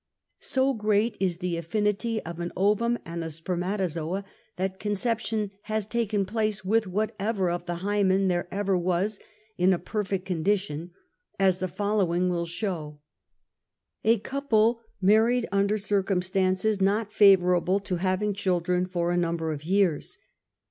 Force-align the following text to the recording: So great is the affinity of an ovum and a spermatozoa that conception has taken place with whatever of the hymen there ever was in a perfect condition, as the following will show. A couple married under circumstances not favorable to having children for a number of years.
So 0.39 0.73
great 0.73 1.15
is 1.19 1.37
the 1.37 1.57
affinity 1.57 2.19
of 2.25 2.39
an 2.39 2.51
ovum 2.57 2.97
and 3.05 3.23
a 3.23 3.29
spermatozoa 3.29 4.23
that 4.55 4.79
conception 4.79 5.51
has 5.65 5.85
taken 5.85 6.25
place 6.25 6.65
with 6.65 6.87
whatever 6.87 7.51
of 7.51 7.67
the 7.67 7.75
hymen 7.85 8.27
there 8.27 8.47
ever 8.49 8.75
was 8.75 9.19
in 9.59 9.73
a 9.73 9.77
perfect 9.77 10.25
condition, 10.25 10.89
as 11.39 11.59
the 11.59 11.67
following 11.67 12.29
will 12.29 12.47
show. 12.47 12.97
A 14.03 14.17
couple 14.17 14.81
married 15.03 15.45
under 15.51 15.77
circumstances 15.77 16.81
not 16.81 17.13
favorable 17.13 17.79
to 17.81 17.97
having 17.97 18.33
children 18.33 18.87
for 18.87 19.11
a 19.11 19.17
number 19.17 19.51
of 19.51 19.63
years. 19.63 20.17